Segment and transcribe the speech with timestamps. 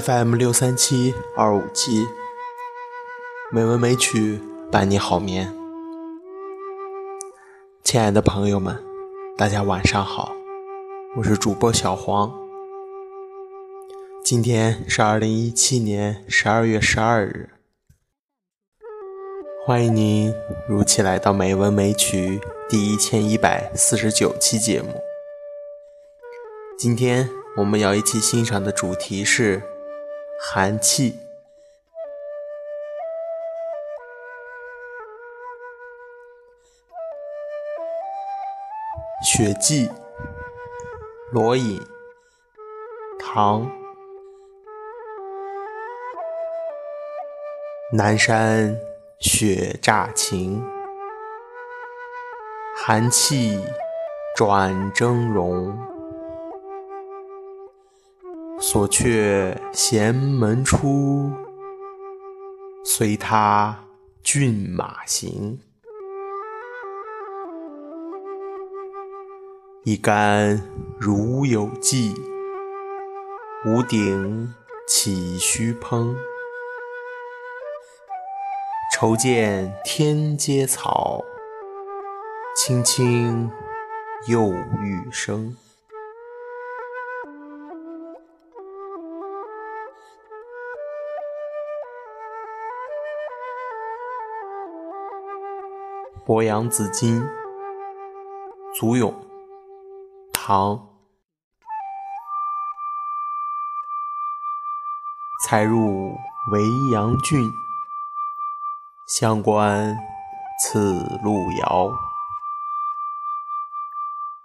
[0.00, 2.06] FM 六三七二五七，
[3.50, 4.38] 美文美曲
[4.70, 5.50] 伴你好眠。
[7.82, 8.76] 亲爱的朋友们，
[9.38, 10.34] 大家晚上好，
[11.16, 12.30] 我是主播小黄。
[14.22, 17.48] 今天是二零一七年十二月十二日，
[19.64, 20.34] 欢迎您
[20.68, 25.00] 如期来到《美文美曲》第一千一百四十九期节目。
[26.76, 29.62] 今天我们要一起欣赏的主题是。
[30.38, 31.12] 寒气，
[39.26, 39.88] 《雪霁》
[41.32, 41.80] 罗隐，
[43.18, 43.66] 唐。
[47.92, 48.78] 南山
[49.18, 50.62] 雪乍晴，
[52.76, 53.58] 寒气
[54.36, 55.95] 转峥嵘。
[58.68, 61.30] 锁却闲门出，
[62.84, 63.78] 随他
[64.24, 65.60] 骏马行。
[69.84, 70.60] 一竿
[70.98, 72.12] 如有寄，
[73.64, 74.52] 无顶
[74.88, 76.16] 岂须烹？
[78.92, 81.22] 愁见天阶草，
[82.56, 83.48] 青青
[84.26, 85.56] 又欲生。
[96.26, 97.24] 鄱阳紫金，
[98.74, 99.14] 祖咏，
[100.32, 100.88] 唐。
[105.44, 106.16] 才入
[106.50, 106.60] 维
[106.92, 107.48] 阳郡，
[109.06, 109.96] 乡关
[110.58, 111.92] 此路遥。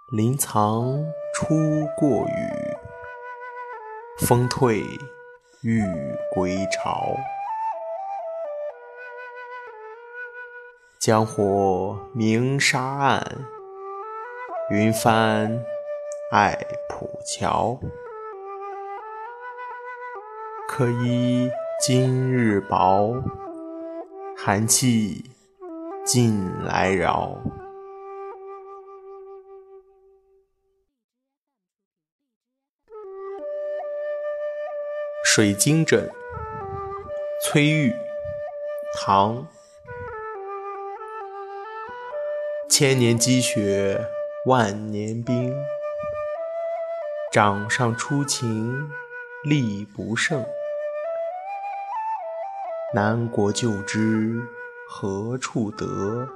[0.06, 0.84] 林藏
[1.34, 2.76] 初过雨，
[4.24, 4.84] 风退
[5.64, 5.82] 欲
[6.32, 7.16] 归巢。
[11.02, 13.20] 江火明沙岸，
[14.70, 15.60] 云帆
[16.30, 16.56] 爱
[16.88, 17.76] 浦桥。
[20.68, 23.20] 可依今日薄，
[24.36, 25.28] 寒气
[26.04, 27.36] 近来扰。
[35.24, 36.08] 水晶枕，
[37.42, 37.92] 崔玉，
[38.96, 39.44] 唐。
[42.74, 44.00] 千年积雪，
[44.46, 45.54] 万年冰。
[47.30, 48.88] 掌上初晴，
[49.44, 50.42] 力不胜。
[52.94, 54.40] 南国旧知
[54.88, 56.26] 何处得？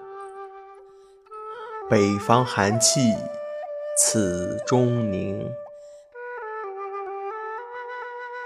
[1.88, 3.14] 北方寒气
[3.96, 5.50] 此中凝。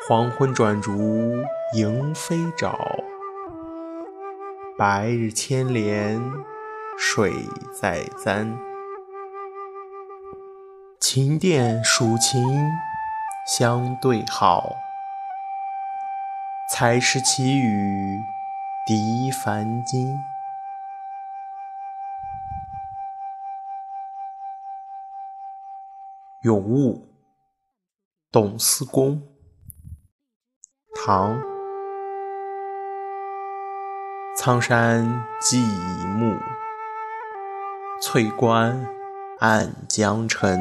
[0.07, 1.43] 黄昏转烛
[1.75, 2.73] 迎飞沼，
[4.79, 6.23] 白日牵连。
[7.03, 7.33] 水
[7.73, 8.59] 在簪，
[11.01, 12.45] 琴殿数琴
[13.47, 14.77] 相对好，
[16.71, 18.21] 才识其语
[18.87, 20.15] 敌凡今。
[26.43, 27.09] 咏物，
[28.31, 29.23] 董思公，
[30.95, 31.41] 唐。
[34.37, 35.57] 苍山寂
[36.19, 36.39] 暮。
[38.03, 38.87] 翠关
[39.41, 40.59] 暗江沉，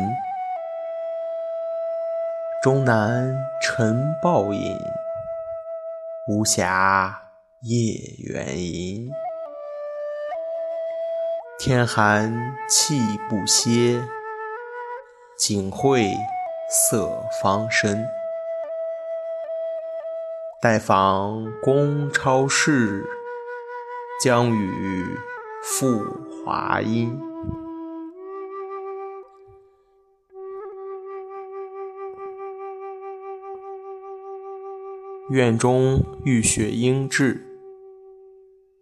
[2.62, 4.78] 终南尘暴饮，
[6.28, 7.16] 无暇
[7.62, 9.10] 夜远吟。
[11.58, 13.00] 天寒气
[13.30, 14.06] 不歇，
[15.38, 16.12] 景会
[16.69, 18.06] 色方深。
[20.60, 23.02] 待访公超市，
[24.22, 25.18] 将与
[25.63, 26.04] 复
[26.46, 27.29] 华阴。
[35.30, 37.46] 院中遇雪应至，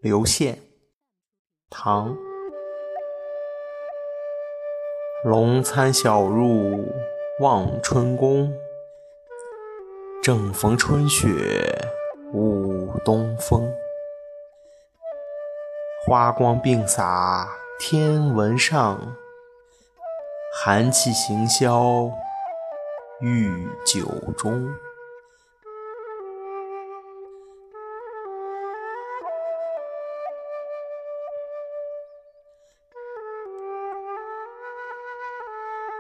[0.01, 0.57] 刘宪，
[1.69, 2.15] 唐。
[5.25, 6.85] 龙餐晓入
[7.41, 8.49] 望春宫，
[10.23, 11.27] 正逢春雪
[12.31, 13.69] 舞东风。
[16.05, 19.17] 花光并洒天文上，
[20.53, 22.09] 寒气行销
[23.19, 24.07] 御酒
[24.37, 24.73] 中。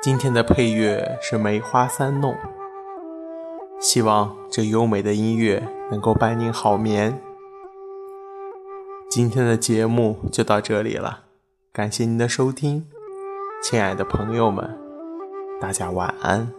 [0.07, 2.31] 今天的配乐是《梅花三弄》，
[3.77, 5.61] 希望这优美的音乐
[5.91, 7.19] 能够伴您好眠。
[9.09, 11.23] 今天的节目就到这里了，
[11.73, 12.87] 感谢您的收听，
[13.61, 14.79] 亲爱的朋友们，
[15.59, 16.53] 大家晚安。